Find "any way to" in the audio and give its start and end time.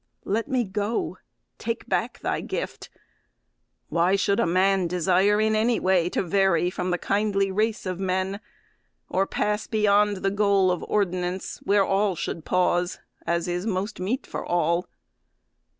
5.55-6.23